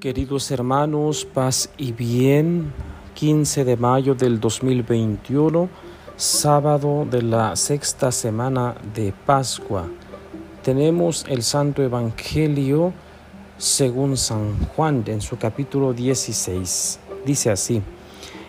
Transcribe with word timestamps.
Queridos 0.00 0.50
hermanos, 0.50 1.26
paz 1.26 1.68
y 1.76 1.92
bien, 1.92 2.72
15 3.12 3.66
de 3.66 3.76
mayo 3.76 4.14
del 4.14 4.40
2021, 4.40 5.68
sábado 6.16 7.04
de 7.04 7.20
la 7.20 7.54
sexta 7.54 8.10
semana 8.10 8.76
de 8.94 9.12
Pascua. 9.26 9.86
Tenemos 10.62 11.26
el 11.28 11.42
Santo 11.42 11.82
Evangelio 11.82 12.94
según 13.58 14.16
San 14.16 14.58
Juan 14.68 15.04
en 15.06 15.20
su 15.20 15.36
capítulo 15.36 15.92
16. 15.92 16.98
Dice 17.26 17.50
así, 17.50 17.82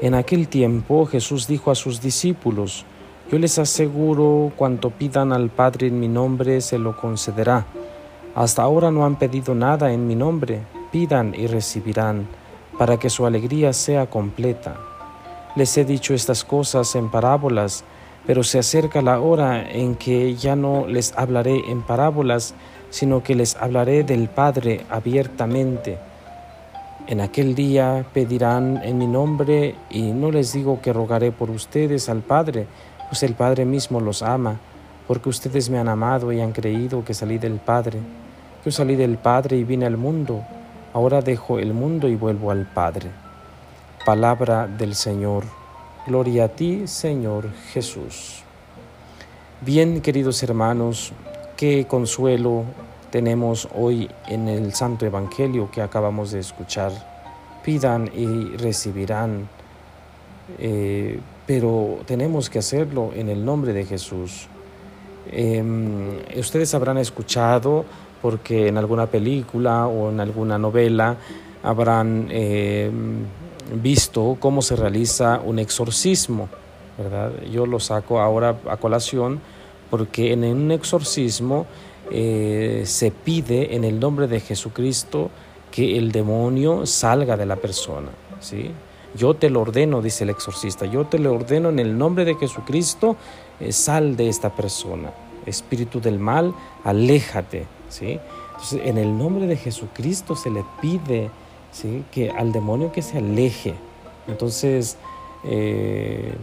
en 0.00 0.14
aquel 0.14 0.46
tiempo 0.46 1.06
Jesús 1.06 1.48
dijo 1.48 1.72
a 1.72 1.74
sus 1.74 2.00
discípulos, 2.00 2.84
yo 3.32 3.40
les 3.40 3.58
aseguro, 3.58 4.52
cuanto 4.54 4.90
pidan 4.90 5.32
al 5.32 5.50
Padre 5.50 5.88
en 5.88 5.98
mi 5.98 6.06
nombre, 6.06 6.60
se 6.60 6.78
lo 6.78 6.96
concederá. 6.96 7.66
Hasta 8.36 8.62
ahora 8.62 8.92
no 8.92 9.04
han 9.04 9.18
pedido 9.18 9.56
nada 9.56 9.92
en 9.92 10.06
mi 10.06 10.14
nombre 10.14 10.60
pidan 10.92 11.34
y 11.34 11.48
recibirán, 11.48 12.28
para 12.78 12.98
que 12.98 13.10
su 13.10 13.26
alegría 13.26 13.72
sea 13.72 14.08
completa. 14.08 14.76
Les 15.56 15.76
he 15.76 15.84
dicho 15.84 16.14
estas 16.14 16.44
cosas 16.44 16.94
en 16.94 17.10
parábolas, 17.10 17.84
pero 18.26 18.44
se 18.44 18.58
acerca 18.58 19.02
la 19.02 19.20
hora 19.20 19.68
en 19.68 19.96
que 19.96 20.34
ya 20.36 20.54
no 20.54 20.86
les 20.86 21.12
hablaré 21.16 21.70
en 21.70 21.82
parábolas, 21.82 22.54
sino 22.90 23.22
que 23.22 23.34
les 23.34 23.56
hablaré 23.56 24.04
del 24.04 24.28
Padre 24.28 24.86
abiertamente. 24.88 25.98
En 27.06 27.20
aquel 27.20 27.54
día 27.54 28.04
pedirán 28.14 28.80
en 28.84 28.96
mi 28.98 29.06
nombre 29.06 29.74
y 29.90 30.02
no 30.12 30.30
les 30.30 30.52
digo 30.52 30.80
que 30.80 30.92
rogaré 30.92 31.32
por 31.32 31.50
ustedes 31.50 32.08
al 32.08 32.20
Padre, 32.20 32.66
pues 33.08 33.22
el 33.22 33.34
Padre 33.34 33.64
mismo 33.64 34.00
los 34.00 34.22
ama, 34.22 34.60
porque 35.08 35.28
ustedes 35.28 35.68
me 35.68 35.78
han 35.78 35.88
amado 35.88 36.32
y 36.32 36.40
han 36.40 36.52
creído 36.52 37.04
que 37.04 37.12
salí 37.12 37.38
del 37.38 37.56
Padre. 37.56 37.98
Yo 38.64 38.70
salí 38.70 38.94
del 38.94 39.18
Padre 39.18 39.56
y 39.56 39.64
vine 39.64 39.86
al 39.86 39.96
mundo 39.96 40.42
Ahora 40.94 41.22
dejo 41.22 41.58
el 41.58 41.72
mundo 41.72 42.06
y 42.06 42.16
vuelvo 42.16 42.50
al 42.50 42.66
Padre. 42.66 43.10
Palabra 44.04 44.66
del 44.66 44.94
Señor. 44.94 45.44
Gloria 46.06 46.44
a 46.44 46.48
ti, 46.48 46.86
Señor 46.86 47.48
Jesús. 47.72 48.42
Bien, 49.62 50.02
queridos 50.02 50.42
hermanos, 50.42 51.12
qué 51.56 51.86
consuelo 51.86 52.64
tenemos 53.10 53.68
hoy 53.74 54.10
en 54.26 54.48
el 54.48 54.74
Santo 54.74 55.06
Evangelio 55.06 55.70
que 55.70 55.80
acabamos 55.80 56.30
de 56.32 56.40
escuchar. 56.40 56.92
Pidan 57.64 58.10
y 58.14 58.56
recibirán, 58.56 59.48
eh, 60.58 61.20
pero 61.46 62.00
tenemos 62.04 62.50
que 62.50 62.58
hacerlo 62.58 63.12
en 63.14 63.30
el 63.30 63.42
nombre 63.44 63.72
de 63.72 63.86
Jesús. 63.86 64.46
Em, 65.30 66.18
ustedes 66.36 66.74
habrán 66.74 66.98
escuchado 66.98 67.86
porque 68.22 68.68
en 68.68 68.78
alguna 68.78 69.06
película 69.06 69.88
o 69.88 70.10
en 70.10 70.20
alguna 70.20 70.56
novela 70.56 71.16
habrán 71.62 72.28
eh, 72.30 72.90
visto 73.82 74.36
cómo 74.38 74.62
se 74.62 74.76
realiza 74.76 75.40
un 75.44 75.58
exorcismo, 75.58 76.48
¿verdad? 76.96 77.32
Yo 77.50 77.66
lo 77.66 77.80
saco 77.80 78.20
ahora 78.20 78.56
a 78.70 78.76
colación 78.76 79.40
porque 79.90 80.32
en 80.32 80.44
un 80.44 80.70
exorcismo 80.70 81.66
eh, 82.10 82.82
se 82.86 83.10
pide 83.10 83.74
en 83.74 83.84
el 83.84 83.98
nombre 83.98 84.26
de 84.28 84.40
Jesucristo 84.40 85.30
que 85.70 85.98
el 85.98 86.12
demonio 86.12 86.86
salga 86.86 87.36
de 87.36 87.46
la 87.46 87.56
persona, 87.56 88.08
¿sí? 88.40 88.70
Yo 89.14 89.34
te 89.34 89.50
lo 89.50 89.60
ordeno, 89.60 90.00
dice 90.00 90.24
el 90.24 90.30
exorcista, 90.30 90.86
yo 90.86 91.04
te 91.06 91.18
lo 91.18 91.34
ordeno 91.34 91.68
en 91.68 91.78
el 91.78 91.98
nombre 91.98 92.24
de 92.24 92.34
Jesucristo, 92.34 93.16
eh, 93.60 93.72
sal 93.72 94.16
de 94.16 94.28
esta 94.28 94.50
persona. 94.50 95.10
Espíritu 95.44 96.00
del 96.00 96.18
mal, 96.18 96.54
aléjate, 96.84 97.66
Entonces, 98.00 98.80
en 98.84 98.98
el 98.98 99.16
nombre 99.16 99.46
de 99.46 99.56
Jesucristo 99.56 100.36
se 100.36 100.50
le 100.50 100.64
pide. 100.80 101.30
Que 102.10 102.30
al 102.30 102.52
demonio 102.52 102.92
que 102.92 103.00
se 103.00 103.16
aleje. 103.16 103.74
Entonces, 104.28 104.98
eh, 105.42 106.34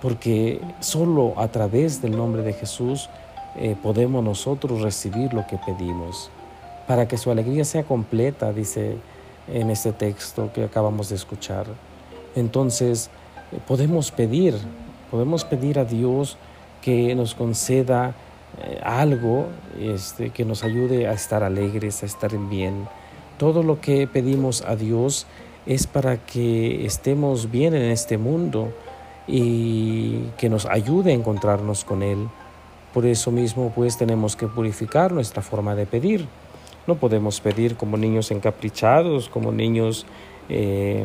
porque 0.00 0.58
solo 0.80 1.34
a 1.36 1.48
través 1.48 2.00
del 2.00 2.16
nombre 2.16 2.42
de 2.42 2.54
Jesús 2.54 3.10
eh, 3.56 3.76
podemos 3.82 4.24
nosotros 4.24 4.80
recibir 4.80 5.34
lo 5.34 5.46
que 5.46 5.58
pedimos. 5.58 6.30
Para 6.86 7.06
que 7.06 7.18
su 7.18 7.30
alegría 7.30 7.64
sea 7.66 7.82
completa, 7.82 8.52
dice 8.54 8.96
en 9.52 9.70
este 9.70 9.92
texto 9.92 10.50
que 10.54 10.64
acabamos 10.64 11.10
de 11.10 11.16
escuchar. 11.16 11.66
Entonces, 12.34 13.10
eh, 13.52 13.58
podemos 13.66 14.10
pedir, 14.10 14.56
podemos 15.10 15.44
pedir 15.44 15.78
a 15.78 15.84
Dios 15.84 16.38
que 16.80 17.14
nos 17.14 17.34
conceda 17.34 18.14
eh, 18.58 18.80
algo 18.82 19.46
este, 19.78 20.30
que 20.30 20.44
nos 20.44 20.64
ayude 20.64 21.06
a 21.06 21.12
estar 21.12 21.42
alegres, 21.42 22.02
a 22.02 22.06
estar 22.06 22.36
bien. 22.48 22.88
Todo 23.38 23.62
lo 23.62 23.80
que 23.80 24.06
pedimos 24.06 24.62
a 24.62 24.76
Dios 24.76 25.26
es 25.66 25.86
para 25.86 26.18
que 26.18 26.84
estemos 26.84 27.50
bien 27.50 27.74
en 27.74 27.90
este 27.90 28.18
mundo 28.18 28.72
y 29.26 30.24
que 30.36 30.48
nos 30.48 30.66
ayude 30.66 31.12
a 31.12 31.14
encontrarnos 31.14 31.84
con 31.84 32.02
Él. 32.02 32.28
Por 32.92 33.06
eso 33.06 33.30
mismo 33.30 33.72
pues 33.74 33.96
tenemos 33.96 34.36
que 34.36 34.48
purificar 34.48 35.12
nuestra 35.12 35.42
forma 35.42 35.74
de 35.74 35.86
pedir. 35.86 36.26
No 36.86 36.96
podemos 36.96 37.40
pedir 37.40 37.76
como 37.76 37.96
niños 37.96 38.30
encaprichados, 38.30 39.28
como 39.28 39.52
niños 39.52 40.06
eh, 40.48 41.04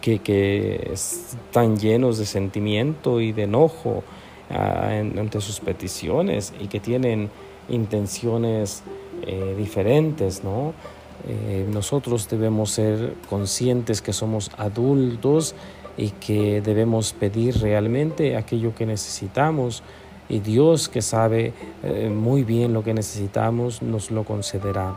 que, 0.00 0.18
que 0.18 0.90
están 0.92 1.78
llenos 1.78 2.18
de 2.18 2.26
sentimiento 2.26 3.20
y 3.20 3.32
de 3.32 3.44
enojo 3.44 4.04
ante 4.50 5.40
sus 5.40 5.60
peticiones 5.60 6.52
y 6.60 6.66
que 6.66 6.80
tienen 6.80 7.30
intenciones 7.68 8.82
eh, 9.22 9.54
diferentes, 9.56 10.42
¿no? 10.44 10.72
Eh, 11.28 11.66
nosotros 11.70 12.28
debemos 12.28 12.70
ser 12.70 13.14
conscientes 13.28 14.00
que 14.00 14.12
somos 14.12 14.50
adultos 14.56 15.54
y 15.96 16.10
que 16.10 16.62
debemos 16.62 17.12
pedir 17.12 17.58
realmente 17.58 18.36
aquello 18.36 18.74
que 18.74 18.86
necesitamos 18.86 19.82
y 20.30 20.38
Dios 20.38 20.88
que 20.88 21.02
sabe 21.02 21.52
eh, 21.82 22.08
muy 22.08 22.44
bien 22.44 22.72
lo 22.72 22.82
que 22.82 22.94
necesitamos 22.94 23.82
nos 23.82 24.10
lo 24.10 24.24
concederá. 24.24 24.96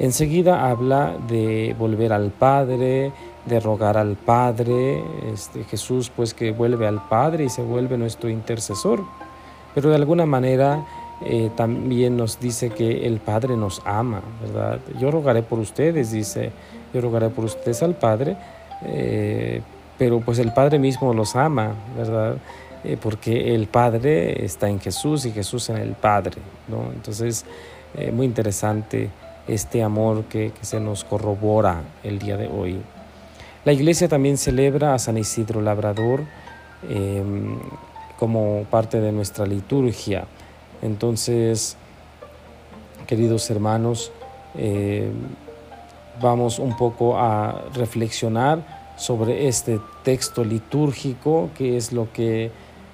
Enseguida 0.00 0.70
habla 0.70 1.14
de 1.28 1.76
volver 1.78 2.14
al 2.14 2.30
Padre, 2.30 3.12
de 3.44 3.60
rogar 3.60 3.98
al 3.98 4.16
Padre, 4.16 5.04
este, 5.30 5.62
Jesús 5.64 6.10
pues 6.14 6.32
que 6.32 6.52
vuelve 6.52 6.86
al 6.86 7.06
Padre 7.06 7.44
y 7.44 7.48
se 7.50 7.60
vuelve 7.60 7.98
nuestro 7.98 8.30
intercesor. 8.30 9.04
Pero 9.74 9.90
de 9.90 9.96
alguna 9.96 10.24
manera 10.24 10.86
eh, 11.22 11.50
también 11.54 12.16
nos 12.16 12.40
dice 12.40 12.70
que 12.70 13.06
el 13.06 13.18
Padre 13.18 13.58
nos 13.58 13.82
ama, 13.84 14.22
¿verdad? 14.40 14.80
Yo 14.98 15.10
rogaré 15.10 15.42
por 15.42 15.58
ustedes, 15.58 16.12
dice, 16.12 16.50
yo 16.94 17.02
rogaré 17.02 17.28
por 17.28 17.44
ustedes 17.44 17.82
al 17.82 17.94
Padre, 17.94 18.38
eh, 18.86 19.60
pero 19.98 20.20
pues 20.20 20.38
el 20.38 20.54
Padre 20.54 20.78
mismo 20.78 21.12
los 21.12 21.36
ama, 21.36 21.74
¿verdad? 21.94 22.36
Eh, 22.84 22.96
porque 22.98 23.54
el 23.54 23.66
Padre 23.66 24.46
está 24.46 24.70
en 24.70 24.80
Jesús 24.80 25.26
y 25.26 25.32
Jesús 25.32 25.68
en 25.68 25.76
el 25.76 25.92
Padre, 25.92 26.38
¿no? 26.68 26.90
Entonces, 26.90 27.44
muy 28.12 28.24
interesante 28.24 29.10
este 29.48 29.82
amor 29.82 30.24
que, 30.24 30.52
que 30.52 30.64
se 30.64 30.80
nos 30.80 31.04
corrobora 31.04 31.82
el 32.02 32.18
día 32.18 32.36
de 32.36 32.48
hoy. 32.48 32.80
La 33.64 33.72
iglesia 33.74 34.08
también 34.08 34.38
celebra 34.38 34.94
a 34.94 34.98
San 34.98 35.18
Isidro 35.18 35.60
Labrador 35.60 36.22
em, 36.88 37.58
como 38.18 38.64
parte 38.70 39.00
de 39.00 39.12
nuestra 39.12 39.46
liturgia. 39.46 40.24
Entonces, 40.80 41.76
queridos 43.06 43.50
hermanos, 43.50 44.12
em, 44.56 45.12
vamos 46.22 46.58
un 46.58 46.74
poco 46.74 47.18
a 47.18 47.64
reflexionar 47.74 48.94
sobre 48.96 49.46
este 49.46 49.78
texto 50.04 50.42
litúrgico, 50.42 51.50
qué 51.54 51.76
es 51.76 51.92
lo 51.92 52.10
que 52.12 52.50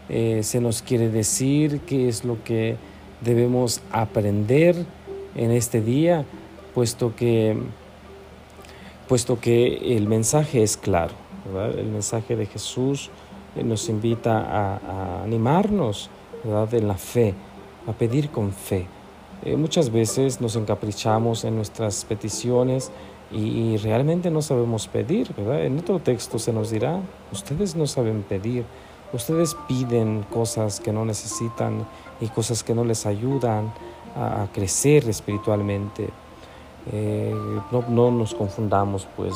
eh, 0.08 0.40
se 0.42 0.60
nos 0.60 0.82
quiere 0.82 1.10
decir, 1.10 1.80
qué 1.82 2.08
es 2.08 2.24
lo 2.24 2.42
que 2.42 2.76
debemos 3.20 3.82
aprender 3.92 4.84
en 5.36 5.50
este 5.50 5.80
día, 5.80 6.24
puesto 6.74 7.14
que 7.14 7.56
puesto 9.08 9.38
que 9.38 9.96
el 9.96 10.08
mensaje 10.08 10.62
es 10.62 10.76
claro, 10.76 11.14
el 11.76 11.86
mensaje 11.86 12.34
de 12.34 12.46
Jesús 12.46 13.10
eh, 13.54 13.62
nos 13.62 13.88
invita 13.88 14.40
a, 14.40 15.22
animarnos 15.22 16.10
¿verdad? 16.42 16.74
en 16.74 16.88
la 16.88 16.96
fe, 16.96 17.34
a 17.86 17.92
pedir 17.92 18.30
con 18.30 18.52
fe. 18.52 18.86
Eh, 19.44 19.56
muchas 19.56 19.90
veces 19.90 20.40
nos 20.40 20.56
encaprichamos 20.56 21.44
en 21.44 21.56
nuestras 21.56 22.04
peticiones 22.04 22.90
y, 23.30 23.76
realmente 23.78 24.30
no 24.30 24.42
sabemos 24.42 24.88
pedir. 24.88 25.32
¿verdad? 25.36 25.64
En 25.64 25.78
otro 25.78 26.00
texto 26.00 26.38
se 26.38 26.52
nos 26.52 26.70
dirá, 26.70 27.00
ustedes 27.32 27.76
no 27.76 27.86
saben 27.86 28.22
pedir, 28.22 28.64
ustedes 29.12 29.56
piden 29.68 30.24
cosas 30.32 30.80
que 30.80 30.92
no 30.92 31.04
necesitan 31.04 31.86
y 32.20 32.28
cosas 32.28 32.64
que 32.64 32.74
no 32.74 32.84
les 32.84 33.06
ayudan 33.06 33.72
a 34.16 34.48
crecer 34.52 35.08
espiritualmente. 35.08 36.08
Eh, 36.92 37.34
no, 37.72 37.84
no, 37.88 38.10
nos 38.10 38.34
confundamos, 38.34 39.06
pues 39.16 39.34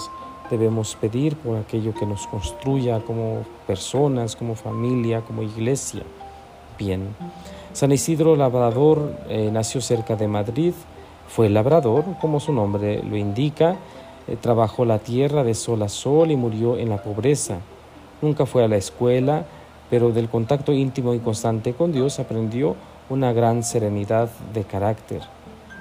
debemos 0.51 0.97
pedir 0.97 1.37
por 1.37 1.57
aquello 1.57 1.95
que 1.95 2.07
nos 2.07 2.27
construya 2.27 3.01
como 3.01 3.45
personas, 3.67 4.37
como 4.37 4.55
familia, 4.55 5.21
como 5.23 5.43
iglesia. 5.43 6.03
Bien. 6.79 7.15
San 7.73 7.93
Isidro 7.93 8.37
Labrador 8.37 9.15
eh, 9.29 9.51
nació 9.53 9.81
cerca 9.81 10.17
de 10.17 10.27
Madrid, 10.29 10.75
Fue 11.29 11.49
labrador, 11.49 12.05
como 12.21 12.41
su 12.41 12.53
nombre 12.53 13.05
lo 13.05 13.17
indica, 13.17 13.77
eh, 14.27 14.37
trabajó 14.41 14.85
la 14.85 14.99
tierra 14.99 15.45
de 15.45 15.55
sol 15.55 15.81
a 15.83 15.89
sol 15.89 16.33
y 16.33 16.37
murió 16.37 16.77
en 16.77 16.89
la 16.89 17.01
pobreza. 17.03 17.59
Nunca 18.21 18.47
fue 18.47 18.65
a 18.65 18.69
la 18.69 18.77
escuela, 18.77 19.45
pero 19.91 20.11
del 20.11 20.29
contacto 20.29 20.73
íntimo 20.73 21.15
y 21.15 21.21
constante 21.21 21.73
con 21.73 21.93
Dios 21.93 22.19
aprendió 22.19 22.75
una 23.11 23.33
gran 23.33 23.63
serenidad 23.65 24.31
de 24.55 24.65
carácter. 24.65 25.21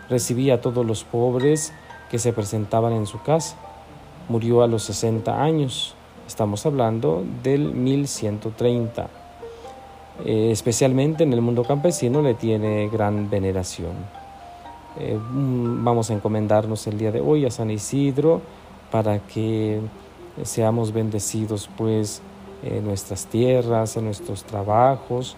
Recibía 0.09 0.55
a 0.55 0.61
todos 0.61 0.85
los 0.85 1.03
pobres 1.03 1.71
que 2.09 2.17
se 2.17 2.33
presentaban 2.33 2.91
en 2.91 3.05
su 3.05 3.21
casa. 3.21 3.55
Murió 4.27 4.63
a 4.63 4.67
los 4.67 4.83
60 4.83 5.41
años. 5.41 5.93
Estamos 6.27 6.65
hablando 6.65 7.23
del 7.43 7.73
1130. 7.73 9.07
Eh, 10.25 10.49
especialmente 10.51 11.23
en 11.23 11.31
el 11.31 11.41
mundo 11.41 11.63
campesino 11.63 12.21
le 12.21 12.33
tiene 12.33 12.89
gran 12.89 13.29
veneración. 13.29 13.93
Eh, 14.99 15.17
mm, 15.17 15.83
vamos 15.83 16.09
a 16.09 16.13
encomendarnos 16.13 16.87
el 16.87 16.97
día 16.97 17.11
de 17.11 17.21
hoy 17.21 17.45
a 17.45 17.51
San 17.51 17.69
Isidro 17.69 18.41
para 18.91 19.19
que 19.19 19.79
seamos 20.43 20.91
bendecidos 20.91 21.69
pues 21.77 22.23
en 22.63 22.83
nuestras 22.85 23.27
tierras, 23.27 23.95
en 23.97 24.05
nuestros 24.05 24.43
trabajos 24.43 25.37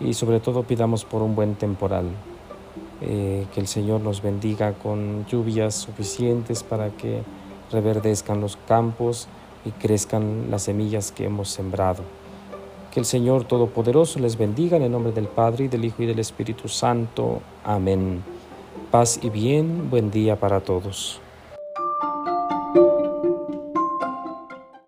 y 0.00 0.14
sobre 0.14 0.40
todo 0.40 0.62
pidamos 0.62 1.04
por 1.04 1.22
un 1.22 1.34
buen 1.34 1.54
temporal. 1.54 2.06
Eh, 3.02 3.46
que 3.52 3.60
el 3.60 3.66
Señor 3.66 4.00
nos 4.00 4.22
bendiga 4.22 4.72
con 4.72 5.26
lluvias 5.26 5.74
suficientes 5.74 6.62
para 6.62 6.88
que 6.90 7.22
reverdezcan 7.70 8.40
los 8.40 8.56
campos 8.66 9.28
y 9.66 9.70
crezcan 9.70 10.50
las 10.50 10.62
semillas 10.62 11.12
que 11.12 11.24
hemos 11.24 11.50
sembrado. 11.50 12.02
Que 12.92 13.00
el 13.00 13.06
Señor 13.06 13.44
Todopoderoso 13.44 14.18
les 14.18 14.38
bendiga 14.38 14.78
en 14.78 14.84
el 14.84 14.92
nombre 14.92 15.12
del 15.12 15.28
Padre 15.28 15.66
y 15.66 15.68
del 15.68 15.84
Hijo 15.84 16.02
y 16.02 16.06
del 16.06 16.18
Espíritu 16.18 16.68
Santo. 16.68 17.40
Amén. 17.64 18.22
Paz 18.90 19.18
y 19.22 19.28
bien, 19.28 19.90
buen 19.90 20.10
día 20.10 20.40
para 20.40 20.60
todos. 20.60 21.20